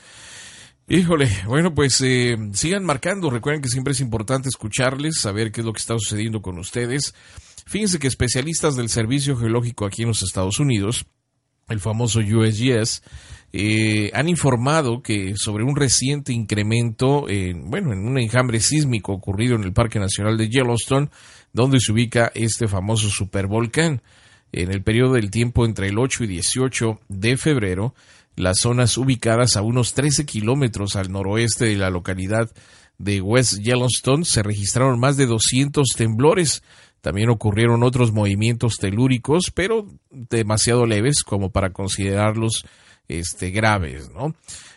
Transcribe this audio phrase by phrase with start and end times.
[0.88, 3.28] Híjole, bueno, pues eh, sigan marcando.
[3.28, 7.12] Recuerden que siempre es importante escucharles, saber qué es lo que está sucediendo con ustedes.
[7.66, 11.06] Fíjense que especialistas del Servicio Geológico aquí en los Estados Unidos,
[11.68, 13.02] el famoso USGS,
[13.52, 19.56] eh, han informado que sobre un reciente incremento, en, bueno, en un enjambre sísmico ocurrido
[19.56, 21.08] en el Parque Nacional de Yellowstone,
[21.52, 24.02] donde se ubica este famoso supervolcán.
[24.52, 27.94] En el periodo del tiempo entre el 8 y 18 de febrero,
[28.36, 32.50] las zonas ubicadas a unos 13 kilómetros al noroeste de la localidad
[32.98, 36.62] de West Yellowstone se registraron más de 200 temblores.
[37.06, 42.66] También ocurrieron otros movimientos telúricos, pero demasiado leves como para considerarlos
[43.06, 44.34] este, graves, ¿no?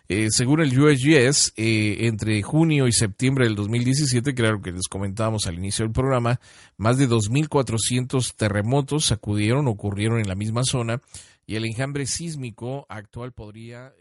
[0.09, 5.47] Eh, según el USGS, eh, entre junio y septiembre del 2017, claro que les comentábamos
[5.47, 6.39] al inicio del programa,
[6.77, 11.01] más de 2.400 terremotos sacudieron, ocurrieron en la misma zona
[11.47, 13.91] y el enjambre sísmico actual podría...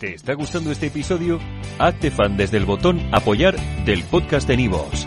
[0.00, 1.38] ¿Te está gustando este episodio?
[1.78, 5.06] Hazte fan desde el botón apoyar del podcast de Nivos.